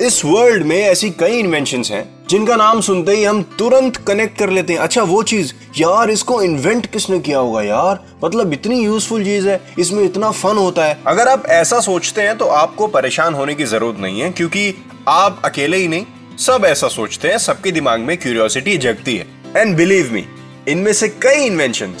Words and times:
इस 0.00 0.24
वर्ल्ड 0.24 0.62
में 0.62 0.76
ऐसी 0.76 1.08
कई 1.10 1.38
इन्वेंशन 1.38 1.82
हैं, 1.84 2.26
जिनका 2.30 2.56
नाम 2.56 2.80
सुनते 2.80 3.12
ही 3.12 3.24
हम 3.24 3.42
तुरंत 3.58 3.96
कनेक्ट 3.96 4.38
कर 4.38 4.50
लेते 4.50 4.72
हैं। 4.72 4.80
अच्छा 4.80 5.02
वो 5.02 5.22
चीज़, 5.22 5.52
यार, 5.78 6.10
इसको 6.10 6.40
इन्वेंट 6.42 6.86
किसने 6.86 7.18
किया 7.20 7.38
होगा 7.38 7.62
यार? 7.62 8.04
मतलब 8.24 8.52
इतनी 8.52 8.80
यूजफुल 8.80 9.24
चीज़ 9.24 9.48
है, 9.48 9.60
इसमें 9.78 10.02
इतना 10.04 10.30
फन 10.32 10.56
होता 10.56 10.84
है। 10.84 10.98
अगर 11.06 11.28
आप 11.28 11.46
ऐसा 11.46 11.80
सोचते 11.80 12.22
हैं 12.22 12.36
तो 12.38 12.44
आपको 12.44 12.86
परेशान 12.86 13.34
होने 13.34 13.54
की 13.54 13.64
ज़रूरत 13.64 13.98
नहीं 14.00 14.20
है, 14.20 14.30
क्योंकि 14.30 14.74
आप 15.08 15.42
अकेले 15.44 15.76
ही 15.76 15.88
नहीं, 15.88 16.04
सब 16.38 16.64
ऐसा 16.66 16.88
सोचते 16.88 17.28
हैं, 17.28 17.38
सबके 17.38 17.70
दिमाग 17.70 18.00
में 18.00 18.16
क्यूरियोसिटी 18.16 18.76
जगती 18.78 19.16
है। 19.16 19.26
एंड 19.56 19.76
बिलीव 19.76 20.12
मी 20.12 20.24
इनमें 20.68 20.92
से 20.92 21.08
कई 21.22 21.44
इन्वेंशन 21.44 21.94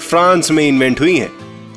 फ्रांस 0.00 0.50
में 0.50 0.66
इन्वेंट 0.68 1.00
हुई 1.00 1.16
है, 1.16 1.30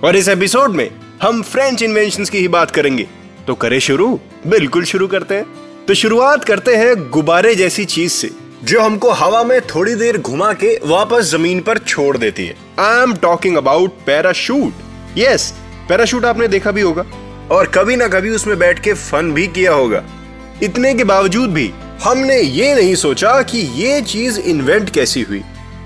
और 0.04 0.16
इस 0.16 0.27
एपिसोड 0.27 0.71
में 0.71 0.89
हम 1.21 1.41
फ्रेंच 1.43 1.82
इन्वेंशन 1.82 2.25
की 2.25 2.38
ही 2.38 2.48
बात 2.50 2.71
करेंगे। 2.71 3.07
तो 3.48 3.55
करें 3.55 3.80
शुरू। 3.80 4.07
बिल्कुल 4.48 4.84
शुरू 4.84 5.07
करते 5.07 5.36
हैं। 5.36 5.46
तो 5.88 5.94
शुरुआत 5.94 6.44
करते 6.44 6.76
हैं 6.76 6.95
गुब्बारे 7.09 7.54
जैसी 7.55 7.85
चीज़ 7.85 8.12
से 8.12 8.30
जो 8.63 8.81
हमको 8.81 9.09
हवा 9.12 9.44
में 9.44 9.59
थोड़ी 9.68 9.95
देर 9.95 10.18
घुमा 10.18 10.52
के 10.54 10.76
वापस 10.85 11.31
ज़मीन 11.31 11.59
पर 11.62 11.77
छोड़ 11.77 12.18
देती 12.18 12.45
है। 12.45 12.55
I 12.80 13.02
am 13.04 13.13
talking 13.16 13.58
about 13.58 13.98
parachute 14.05 15.18
yes 15.18 15.54
parachute 15.90 16.26
आपने 16.26 16.48
देखा 16.48 16.71
भी 16.71 16.82
होगा। 16.82 17.05
और 17.52 17.68
कभी 17.68 17.95
ना 17.95 18.08
कभी 18.08 18.30
उसमें 18.30 18.58
बैठ 18.59 18.80
के 18.80 18.94
फन 18.94 19.32
भी 19.32 19.48
किया 19.48 19.73
होगा। 19.73 20.04
इतने 20.63 20.94
के 20.94 21.04
बावजूद 21.04 21.49
भी 21.49 21.71
हमने 22.04 22.40
ये 22.40 22.73
नहीं 22.76 22.96
सोचा 22.96 23.41
कि 23.41 23.57
ये 23.76 24.02
चीज़ 24.04 24.40
इन्वेंट 24.40 24.90
कैसी 24.90 25.21
हुई। 25.21 25.41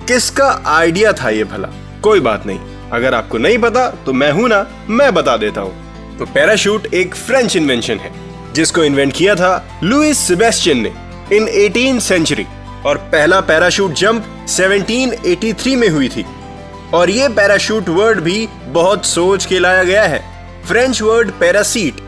किसका 0.08 0.50
आइडिया 0.68 1.14
था 1.14 1.30
ये 1.30 1.44
भला? 1.44 1.68
कोई 2.04 2.20
बात 2.20 2.46
नहीं। 2.46 2.60
अगर 2.92 3.14
आपको 3.14 3.38
नहीं 3.38 3.58
पता 3.58 3.90
तो 4.06 4.14
मैं 4.14 4.32
हूँ 4.32 4.48
ना 4.50 4.66
मैं 4.90 5.14
बता 5.14 5.38
देता 5.38 5.62
हूँ। 5.62 5.87
तो 6.20 6.26
पैराशूट 6.26 6.94
एक 6.94 7.16
फ्रेंच 7.16 7.56
इन्वेंशन 7.56 8.00
है, 8.00 8.12
जिसको 8.54 8.84
इन्वेंट 8.84 9.14
किया 9.14 9.36
था 9.36 9.80
लुइस 9.84 10.18
सेबेस्टियन 10.18 10.82
ने 10.82 10.94
इन 11.36 11.48
18 11.48 12.00
सेंचुरी 12.00 12.46
और 12.86 12.98
पहला 13.12 13.40
पैराशूट 13.42 13.94
जंप 13.94 14.26
1783 14.50 15.76
में 15.76 15.88
हुई 15.90 16.10
थी। 16.10 16.26
और 16.94 17.10
ये 17.10 17.28
पैराशूट 17.30 17.90
वर्ड 17.90 18.20
भी 18.20 18.48
बहुत 18.68 19.06
सोच 19.06 19.46
के 19.46 19.60
लाया 19.60 19.84
गया 19.84 20.04
है। 20.04 20.22
फ्रेंच 20.68 21.02
वर्ड 21.02 21.32
पैरासीट 21.32 22.02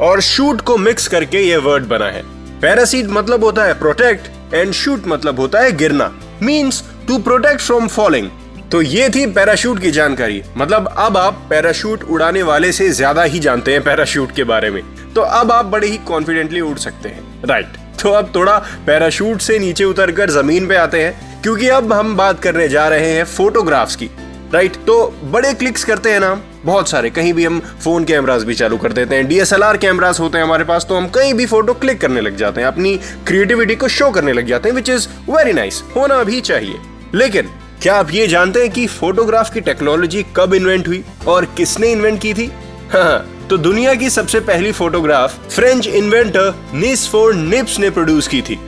और 0.00 0.20
शूट 0.20 0.60
को 0.60 0.76
मिक्स 0.78 1.08
करके 1.08 1.40
ये 1.40 1.56
वर्ड 1.56 1.84
बना 1.84 2.06
है। 2.06 2.22
पैरासीट 2.60 3.06
मतलब 3.10 3.44
होता 3.44 3.64
है 3.64 3.78
प्रोटेक्ट 3.78 4.54
एंड 4.54 4.72
शूट 4.72 5.06
मतलब 5.06 5.40
होता 5.40 5.60
है 5.60 5.76
गिरना। 5.76 6.12
Means 6.42 6.82
to 7.08 7.18
protect 7.18 7.60
from 7.60 7.88
falling 7.88 8.28
तो 8.72 8.80
ये 8.82 9.08
थी 9.10 9.24
पैराशूट 9.26 9.78
की 9.78 9.90
जानकारी। 9.90 10.40
मतलब 10.56 10.86
अब 10.88 11.16
आप 11.16 11.42
पैराशूट 11.50 12.04
उड़ाने 12.04 12.42
वाले 12.42 12.70
से 12.72 12.88
ज़्यादा 12.90 13.22
ही 13.22 13.38
जानते 13.38 13.72
हैं 13.72 13.82
पैराशूट 13.84 14.30
के 14.36 14.44
बारे 14.44 14.70
में। 14.70 14.82
तो 15.14 15.20
अब 15.20 15.50
आप 15.52 15.64
बड़े 15.66 15.88
ही 15.88 15.96
कॉन्फिडेंटली 16.08 16.60
उड़ 16.60 16.78
सकते 16.78 17.08
हैं। 17.08 17.44
राइट 17.46 17.76
तो 18.02 18.10
अब 18.10 18.32
थोड़ा 18.34 18.56
पैराशूट 18.86 19.40
से 19.40 19.58
नीचे 19.58 19.84
उतर 19.84 20.10
कर 20.10 20.30
ज़मीन 20.30 20.68
पे 20.68 20.76
आते 20.76 21.02
हैं, 21.02 21.42
क्योंकि 21.42 21.68
अब 21.70 21.92
हम 21.92 22.16
बात 22.16 22.40
करने 22.42 22.68
जा 22.68 22.86
रहे 22.88 23.12
हैं 23.12 23.24
फोटोग्राफ्स 23.26 23.96
की। 23.96 24.10
राइट 24.54 24.76
तो 24.86 24.96
बड़े 25.24 25.52
क्लिक्स 25.54 25.84
करते 25.84 26.12
हैं 26.12 26.20
ना 26.20 26.34
बहुत 26.64 26.88
सारे। 26.88 27.10
कहीं 27.10 27.32
भी 27.34 27.44
हम 27.44 27.60
फ़ोन 27.84 28.04
कैमरास 28.04 28.42
भी 28.42 28.54
चालू 28.54 28.78
कर 28.78 28.92
देते 28.92 29.14
हैं 29.14 29.28
डीएसएलआर 29.28 29.76
कैमरास 29.78 30.20
होते 30.20 30.38
हैं 30.38 30.44
हमारे 30.44 30.64
पास 30.64 30.86
तो 30.88 30.96
हम 30.96 31.08
कहीं 31.10 31.34
भी 31.34 31.46
फ़ोटो 31.46 31.74
क्लिक 31.74 32.00
करने 32.00 32.20
लग 32.20 32.36
जाते 32.36 32.60
हैं, 32.60 32.68
अपनी 32.68 32.96
क्रिएटिविटी 33.26 33.76
को 33.76 33.88
शो 33.90 34.10
करने 34.10 34.32
लग 34.32 34.46
जाते 34.46 34.68
हैं 34.68 34.76
विच 34.76 34.88
इज़ 34.88 35.08
वेरी 35.30 35.52
नाइस 35.52 35.82
होना 35.96 36.22
भी 36.24 36.40
चाहिए। 36.42 36.78
लेकिन 37.14 37.50
क्या 37.82 37.94
आप 37.94 38.10
ये 38.12 38.26
जानते 38.28 38.60
हैं 38.60 38.70
कि 38.70 38.86
फोटोग्राफ 38.86 39.52
की 39.54 39.60
टेक्नोलॉजी 39.60 40.24
कब 40.36 40.52
इन्वेंट 40.54 40.88
हुई 40.88 41.02
और 41.28 41.44
किसने 41.56 41.90
इन्वेंट 41.92 42.20
की 42.20 42.34
थी? 42.34 42.44
हाँ 42.92 43.46
तो 43.50 43.56
दुनिया 43.58 43.94
की 43.94 44.10
सबसे 44.10 44.40
पहली 44.40 44.72
photograph 44.72 45.48
French 45.48 45.86
inventor 45.86 46.54
Nicephore 46.74 47.34
Niepce 47.34 47.78
ने 47.78 47.90
प्रोड्यूस 47.90 48.28
की 48.28 48.42
थी। 48.42 48.58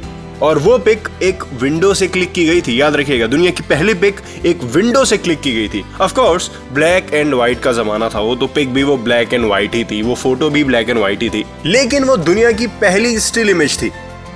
और 0.42 0.58
वो 0.58 0.78
पिक 0.78 1.08
एक 1.22 1.44
विंडो 1.62 1.92
से 1.94 2.06
क्लिक 2.06 2.32
की 2.32 2.46
गई 2.46 2.60
थी, 2.60 2.80
याद 2.80 2.96
रखिएगा, 2.96 3.26
दुनिया 3.26 3.50
की 3.50 3.62
पहली 3.62 3.94
पिक 3.94 4.20
एक 4.46 4.64
विंडो 4.64 5.04
से 5.04 5.16
क्लिक 5.16 5.40
की 5.40 5.54
गई 5.54 5.68
थी। 5.68 5.84
Of 6.00 6.14
course 6.14 6.50
black 6.72 7.14
and 7.14 7.34
white 7.34 7.60
का 7.60 7.72
जमाना 7.72 8.08
था, 8.08 8.20
वो 8.20 8.34
तो 8.34 8.46
पिक 8.46 8.74
भी 8.74 8.82
वो 8.82 8.96
ब्लैक 8.96 9.34
एंड 9.34 9.44
व्हाइट 9.46 9.74
ही 9.74 9.84
थी, 9.84 10.02
वो 10.02 10.14
फ़ोटो 10.14 10.50
भी 10.50 10.64
ब्लैक 10.64 10.88
एंड 10.90 10.98
व्हाइट 10.98 11.22
ही 11.22 11.28
थी। 11.28 11.44
लेकिन 11.66 12.04
वो 12.04 12.16
दुनिया 12.16 12.52
की 12.52 12.66
पहली 12.66 13.18
स्टिल 13.20 13.50
इमेज 13.50 13.82
थी, 13.82 13.90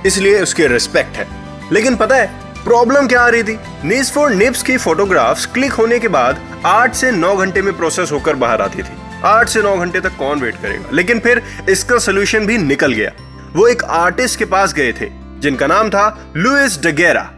इसलिए 0.05 0.41
उसके 0.41 0.67
रिस्पेक्ट 0.67 1.17
है। 1.17 1.27
लेकिन 1.71 1.95
पता 1.95 2.15
है 2.15 2.48
प्रॉब्लम 2.63 3.07
क्या 3.07 3.21
आ 3.21 3.27
रही 3.27 3.43
थी? 3.43 3.57
नीज 3.85 4.11
फॉर 4.11 4.29
निप्स 4.29 4.63
की 4.63 4.77
फोटोग्राफ्स 4.77 5.45
क्लिक 5.45 5.71
होने 5.71 5.99
के 5.99 6.07
बाद 6.07 6.41
आठ 6.65 6.93
से 6.93 7.11
नौ 7.11 7.35
घंटे 7.35 7.61
में 7.61 7.75
प्रोसेस 7.77 8.11
होकर 8.11 8.35
बाहर 8.35 8.61
आती 8.61 8.83
थी। 8.83 8.97
आठ 9.25 9.49
से 9.49 9.61
नौ 9.61 9.75
घंटे 9.77 9.99
तक 9.99 10.17
कौन 10.17 10.39
वेट 10.39 10.55
करेगा? 10.55 10.89
लेकिन 10.93 11.19
फिर 11.19 11.41
इसका 11.69 11.97
सोल्यूशन 11.97 12.45
भी 12.45 12.57
निकल 12.57 12.93
गया। 12.93 13.11
वो 13.53 13.67
एक 13.67 13.83
आर्टिस्ट 13.83 14.39
के 14.39 14.45
पास 14.45 14.73
गए 14.73 14.91
थे, 14.91 15.09
जिनका 15.39 15.67
नाम 15.67 15.89
था 15.89 16.33
लुइस 16.37 16.79
डगेरा 16.83 17.29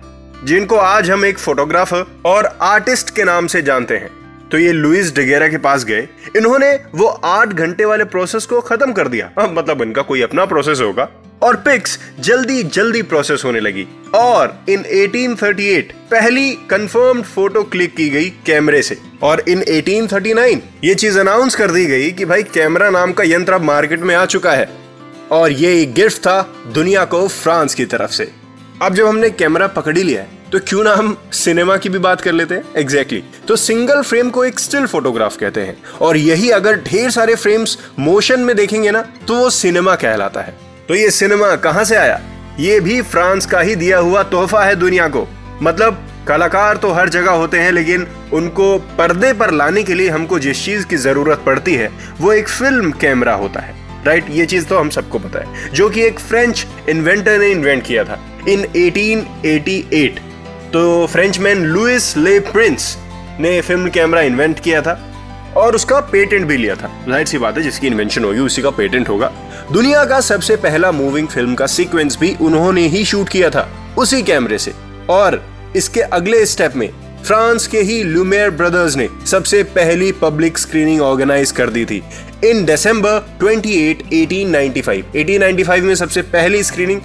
जिनको 0.43 0.75
आज 0.75 1.09
हम 1.11 1.25
एक 1.25 1.37
फोटोग्राफर 1.37 2.05
और 2.25 2.57
आर्टिस्ट 2.61 3.15
के 3.15 3.23
नाम 3.23 3.47
से 3.47 3.61
जानते 3.61 3.97
हैं। 3.97 4.09
तो 4.51 4.57
ये 4.57 4.71
लुइस 4.71 5.15
डगेरा 5.15 5.47
के 5.47 5.57
पास 5.57 5.83
गए। 5.85 6.07
इन्होंने 6.35 6.73
वो 6.95 7.07
आठ 7.07 7.47
घंटे 7.47 7.85
वाले 7.85 8.03
प्रोसेस 8.03 8.45
को 8.45 8.61
खत्म 8.61 8.93
कर 8.93 9.07
दिया। 9.07 9.29
मतलब 9.39 9.81
इनका 9.81 10.01
कोई 10.01 10.21
अपना 10.21 10.45
प्रोसेस 10.45 10.81
होगा। 10.81 11.07
और 11.43 11.55
पिक्स 11.55 11.99
जल्दी 12.19 12.63
जल्दी 12.63 13.01
प्रोसेस 13.01 13.41
होने 13.45 13.59
लगी। 13.59 13.87
और 14.15 14.65
इन 14.69 14.83
1838 14.83 15.91
पहली 16.11 16.51
कंफर्म्ड 16.69 17.25
फ़ोटो 17.25 17.63
क्लिक 17.63 17.95
की 17.95 18.09
गई 18.09 18.29
कैमरे 18.45 18.81
से। 18.81 18.97
और 19.23 19.43
इन 19.49 19.61
1839 19.61 20.59
ये 20.83 20.95
चीज़ 20.95 21.19
अनाउंस 21.19 21.55
कर 21.55 21.71
दी 21.71 21.85
गई 21.85 22.11
कि 22.11 22.25
भाई 22.25 22.43
कैमरा 22.43 22.89
नाम 22.89 23.11
का 23.11 23.23
यंत्र 23.23 23.53
अब 23.53 23.61
मार्केट 23.61 23.99
में 23.99 24.15
आ 24.15 24.25
चुका 24.25 24.51
है। 24.51 24.69
और 25.31 25.51
ये 25.51 25.81
एक 25.81 25.93
गिफ्ट 25.93 26.17
था 26.17 26.41
दुनिया 26.73 27.05
को 27.05 27.27
फ्रांस 27.27 27.73
की 27.73 27.85
तरफ़ 27.85 28.11
से। 28.11 28.31
अब 28.81 28.93
जब 28.95 29.07
हमने 29.07 29.29
कैमरा 29.29 29.67
पकड़ी 29.67 30.03
लिया 30.03 30.21
है 30.21 30.39
तो 30.51 30.59
क्यों 30.59 30.83
ना 30.83 30.93
हम 30.93 31.17
सिनेमा 31.33 31.75
की 31.77 31.89
भी 31.89 31.99
बात 31.99 32.21
कर 32.21 32.31
लेते 32.31 32.55
हैं? 32.55 32.63
Exactly 32.77 33.19
exactly. 33.19 33.47
तो 33.47 33.55
सिंगल 33.55 34.01
फ्रेम 34.01 34.29
को 34.29 34.43
एक 34.45 34.59
स्टिल 34.59 34.85
फोटोग्राफ 34.85 35.37
कहते 35.37 35.61
हैं। 35.61 35.77
और 36.01 36.17
यही 36.17 36.49
अगर 36.49 36.81
ढेर 36.81 37.11
सारे 37.11 37.35
फ्रेम्स 37.35 37.77
मोशन 37.99 38.39
में 38.39 38.55
देखेंगे 38.55 38.91
ना 38.91 39.01
तो 39.27 39.35
वो 39.35 39.49
सिनेमा 39.49 39.95
कहलाता 39.95 40.41
है। 40.41 40.70
तो 40.91 40.95
ये 40.95 41.11
सिनेमा 41.11 41.55
कहाँ 41.55 41.83
से 41.83 41.95
आया? 41.95 42.19
ये 42.59 42.79
भी 42.79 43.01
फ्रांस 43.01 43.45
का 43.45 43.59
ही 43.59 43.75
दिया 43.75 43.97
हुआ 43.97 44.23
तोहफा 44.23 44.63
है 44.63 44.75
दुनिया 44.75 45.07
को। 45.07 45.27
मतलब 45.61 46.07
कलाकार 46.27 46.77
तो 46.77 46.91
हर 46.91 47.09
जगह 47.09 47.31
होते 47.31 47.57
हैं, 47.57 47.71
लेकिन 47.71 48.05
उनको 48.33 48.77
पर्दे 48.97 49.31
पर 49.33 49.51
लाने 49.51 49.83
के 49.83 49.93
लिए 49.93 50.09
हमको 50.09 50.39
जिस 50.39 50.65
चीज़ 50.65 50.85
की 50.85 50.95
ज़रूरत 50.95 51.43
पड़ती 51.45 51.75
है, 51.75 51.89
वो 52.21 52.33
एक 52.33 52.49
फ़िल्म 52.49 52.91
कैमरा 52.91 53.33
होता 53.33 53.59
है। 53.59 53.75
राइट? 54.05 54.25
ये 54.29 54.45
चीज़ 54.45 54.65
तो 54.65 54.77
हम 54.77 54.89
सबको 54.89 55.19
पता 55.19 55.39
है, 55.39 55.69
जो 55.73 55.89
कि 55.89 56.01
एक 56.01 56.19
फ्रेंच 56.19 56.65
इन्वेंटर 56.89 57.37
ने 57.39 57.51
इन्वेंट 57.51 57.83
किया 57.83 58.03
था, 58.03 58.19
इन 58.49 58.65
1888 58.75 60.19
तो 60.73 61.07
फ्रेंचमैन 61.07 61.63
लुइस 61.65 62.15
ले 62.17 62.39
प्रिंस 62.39 62.95
ने 63.39 63.61
फ़िल्म 63.61 63.89
कैमरा 63.89 64.21
इन्वेंट 64.21 64.59
किया 64.59 64.81
था। 64.81 64.99
और 65.57 65.75
उसका 65.75 65.99
पेटेंट 65.99 66.45
भी 66.47 66.57
लिया 66.57 66.75
था। 66.75 66.89
ज़ाहिर 67.07 67.27
सी 67.27 67.37
बात 67.37 67.57
है, 67.57 67.63
जिसकी 67.63 67.87
इन्वेंशन 67.87 68.23
होगी, 68.23 68.39
उसी 68.39 68.61
का 68.61 68.69
पेटेंट 68.69 69.09
होगा। 69.09 69.31
दुनिया 69.71 70.03
का 70.05 70.19
सबसे 70.21 70.55
पहला 70.55 70.91
मूविंग 70.91 71.27
फ़िल्म 71.27 71.55
का 71.55 71.65
सीक्वेंस 71.67 72.17
भी 72.19 72.35
उन्होंने 72.41 72.87
ही 72.87 73.05
शूट 73.05 73.29
किया 73.29 73.49
था, 73.49 73.67
उसी 73.97 74.21
कैमरे 74.21 74.57
से। 74.57 74.73
और 75.09 75.41
इसके 75.75 76.01
अगले 76.01 76.45
स्टेप 76.45 76.75
में, 76.75 76.89
फ्रांस 77.23 77.67
के 77.67 77.79
ही 77.79 78.01
लुमेर 78.03 78.49
ब्रदर्स 78.49 78.95
ने 78.95 79.07
सबसे 79.27 79.61
पहली 79.63 80.11
पब्लिक 80.11 80.57
स्क्रीनिंग 80.57 81.01
ऑर्गेनाइज 81.01 81.51
कर 81.51 81.69
दी 81.69 81.85
थी 81.85 82.01
इन 82.43 82.65
दिसंबर 82.65 83.19
28 83.43 84.01
1895 84.13 85.03
1895 85.15 85.81
में 85.81 85.95
सबसे 85.95 86.21
पहली 86.21 86.63
screening 86.63 87.01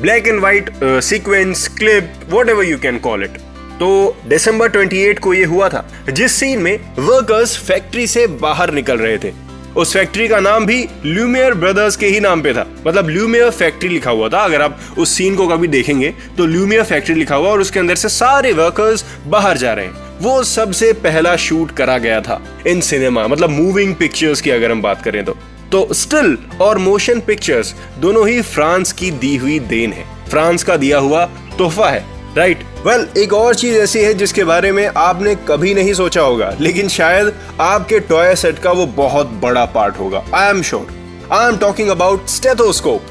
black 0.00 0.28
and 0.28 0.40
white 0.40 0.70
sequence 0.84 1.68
clip 1.78 2.12
what 2.28 2.50
you 2.64 2.78
can 2.78 2.98
call 2.98 3.24
it 3.24 3.38
तो 3.82 4.16
दिसंबर 4.26 4.68
28 4.70 5.18
को 5.18 5.32
ये 5.34 5.44
हुआ 5.44 5.68
था, 5.68 5.84
जिस 6.10 6.32
सीन 6.32 6.58
में 6.58 6.94
वर्कर्स 6.98 7.56
फैक्ट्री 7.58 8.06
से 8.06 8.26
बाहर 8.42 8.70
निकल 8.70 8.96
रहे 8.96 9.16
थे। 9.18 9.32
उस 9.76 9.92
फैक्ट्री 9.92 10.28
का 10.28 10.38
नाम 10.40 10.66
भी 10.66 10.76
ल्यूमियर 11.06 11.54
ब्रदर्स 11.54 11.96
के 11.96 12.06
ही 12.06 12.20
नाम 12.20 12.42
पे 12.42 12.52
था। 12.54 12.66
मतलब 12.86 13.08
ल्यूमियर 13.08 13.50
फैक्ट्री 13.50 13.88
लिखा 13.88 14.10
हुआ 14.10 14.28
था। 14.28 14.40
अगर 14.40 14.62
आप 14.62 14.78
उस 14.98 15.16
सीन 15.16 15.36
को 15.36 15.46
कभी 15.48 15.68
देखेंगे 15.68 16.14
तो 16.38 16.46
ल्यूमियर 16.46 16.82
फैक्ट्री 16.82 17.14
लिखा 17.14 17.36
हुआ 17.36 17.48
और 17.48 17.60
उसके 17.60 17.80
अंदर 17.80 17.94
से 17.94 18.08
सारे 18.08 18.52
वर्कर्स 18.52 19.04
बाहर 19.26 19.56
जा 19.56 19.72
रहे 19.72 19.86
हैं। 19.86 20.20
वो 20.20 20.42
सबसे 20.42 20.92
पहला 20.92 21.36
शूट 21.38 21.70
करा 21.70 21.98
गया 21.98 22.20
था 22.20 22.40
इन 22.66 22.80
सिनेमा 22.80 23.26
मतलब 23.26 23.50
मूविंग 23.50 23.94
पिक्चर्स 23.94 24.40
की 24.40 24.50
अगर 24.50 24.70
हम 24.70 24.82
बात 24.82 25.02
करें 25.02 25.24
तो। 25.24 25.36
तो 25.72 25.86
स्टिल 25.94 26.38
और 26.60 26.78
मोशन 26.78 27.20
पिक्चर्स 27.20 27.74
दोनों 27.98 28.28
ही 28.28 28.40
फ्रांस 28.42 28.92
की 28.92 29.10
दी 29.10 29.36
हुई 29.36 29.58
देन 29.58 29.92
है। 29.92 30.06
फ्रांस 30.30 30.64
का 30.64 30.76
दिया 30.76 30.98
हुआ 30.98 31.24
तोहफा 31.58 31.90
है। 31.90 32.11
Right 32.38 32.58
right. 32.58 32.86
वेल 32.86 33.06
well, 33.06 33.18
एक 33.18 33.32
और 33.32 33.54
चीज़ 33.54 33.74
ऐसी 33.74 33.98
है 33.98 34.14
जिसके 34.14 34.44
बारे 34.44 34.72
में 34.72 34.90
आपने 34.96 35.34
कभी 35.34 35.74
नहीं 35.74 35.94
सोचा 35.94 36.20
होगा 36.20 36.56
लेकिन 36.60 36.88
शायद 36.88 37.32
आपके 37.60 38.00
टॉय 38.00 38.34
सेट 38.36 38.58
का 38.58 38.70
वो 38.70 38.86
बहुत 38.86 39.26
बड़ा 39.26 39.64
पार्ट 39.64 39.98
होगा। 39.98 40.24
I 40.34 40.50
am 40.50 40.62
sure 40.62 40.86
I 41.32 41.48
am 41.48 41.56
talking 41.56 41.88
about 41.88 42.26
stethoscope 42.26 43.02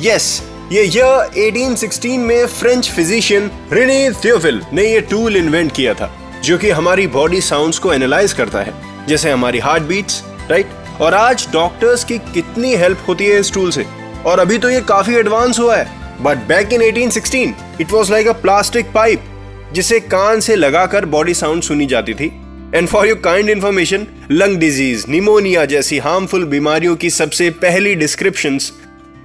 yes 0.00 0.42
ये 0.72 0.82
ईयर 0.82 1.76
1816 1.76 2.18
में 2.18 2.46
फ्रेंच 2.46 2.90
फिजिशियन 2.90 3.50
रिने 3.72 4.10
थियोफिल 4.10 4.62
ने 4.72 4.92
ये 4.92 5.00
टूल 5.00 5.36
इन्वेंट 5.36 5.72
किया 5.72 5.94
था 5.94 6.16
जो 6.44 6.58
कि 6.58 6.70
हमारी 6.70 7.06
बॉडी 7.06 7.40
साउंड्स 7.40 7.78
को 7.78 7.92
एनालाइज 7.92 8.32
करता 8.32 8.58
है 8.58 8.74
जैसे 9.06 9.30
हमारी 9.30 9.58
हार्ट 9.58 9.82
बीट्स 9.82 10.22
राइट 10.50 10.66
और 11.00 11.14
आज 11.14 11.48
डॉक्टर्स 11.52 12.04
की 12.04 12.18
कितनी 12.18 12.74
हेल्प 12.74 12.98
होती 13.08 13.26
है 13.26 13.40
इस 13.40 13.52
टूल 13.52 13.70
से? 13.70 13.86
और 14.26 14.38
अभी 14.38 14.58
तो 14.58 14.70
ये 14.70 14.80
काफ़ी 14.80 15.14
एडवांस 15.14 15.58
हुआ 15.58 15.76
है। 15.76 15.99
But 16.20 16.46
back 16.48 16.72
in 16.72 16.82
1816 16.82 17.80
it 17.80 17.90
was 17.90 18.10
like 18.12 18.26
a 18.26 18.32
plastic 18.42 18.92
pipe 18.92 19.24
जिसे 19.72 20.00
कान 20.00 20.40
से 20.40 20.56
लगाकर 20.56 21.04
बॉडी 21.06 21.34
साउंड 21.34 21.62
सुनी 21.62 21.86
जाती 21.86 22.14
थी। 22.14 22.32
And 22.74 22.88
for 22.88 23.06
your 23.08 23.18
kind 23.24 23.50
information 23.50 24.06
lung 24.30 24.58
disease 24.58 25.04
pneumonia 25.08 25.64
जैसी 25.64 25.98
हार्मफुल 25.98 26.44
बीमारियों 26.44 26.96
की 26.96 27.10
सबसे 27.10 27.50
पहली 27.62 27.94
डिस्क्रिप्शन 27.94 28.58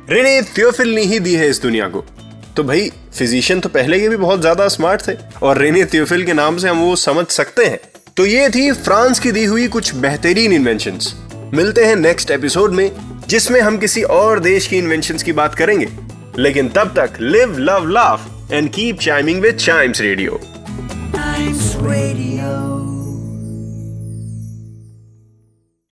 रेने 0.10 0.42
थियोफिल 0.58 0.94
ने 0.96 1.02
ही 1.02 1.20
दी 1.20 1.34
है 1.34 1.50
इस 1.50 1.62
दुनिया 1.62 1.88
को। 1.88 2.04
तो 2.56 2.64
भाई 2.64 2.90
फिजिशियन 3.18 3.60
तो 3.60 3.70
पहले 3.70 4.00
के 4.00 4.10
भी 4.10 4.18
बहुत 4.18 4.42
ज़्यादा 4.42 4.68
स्मार्ट 4.68 5.08
थे, 5.08 5.14
और 5.44 5.58
रेने 5.58 5.86
थियोफिल 5.86 6.24
के 6.26 6.34
नाम 6.34 6.58
से 6.58 6.70
हम 6.70 6.80
वो 6.80 6.96
समझ 6.96 7.26
सकते 7.28 7.66
हैं। 7.66 7.80
तो 8.18 8.26
ये 8.26 8.50
थी 8.50 8.72
फ्रांस 8.72 9.20
की 9.20 9.32
दी 9.32 9.46
हुई 9.46 9.68
कुछ 9.68 9.94
बेहतरीन 9.96 10.54
इन्वेंशन 10.54 11.00
मिलते 11.54 11.86
हैं 11.86 11.96
नेक्स्ट 11.96 12.32
एपिसोड 12.32 12.74
में, 12.74 12.92
जिसमें 13.28 13.60
हम 13.62 13.78
किसी 13.78 14.04
और 14.04 14.40
देश 14.40 14.68
की 14.68 14.78
इन्वेंशन 14.78 15.18
की 15.18 15.32
बात 15.34 15.56
करेंगे। 15.56 15.88
लेकिन 16.40 16.70
तब 16.70 16.94
तक 16.98 17.20
live 17.22 17.58
love 17.58 17.88
laugh 17.90 18.52
and 18.52 18.70
keep 18.70 19.00
chiming 19.00 19.42
with 19.42 19.56
chimes 19.56 20.02
radio. 20.02 20.40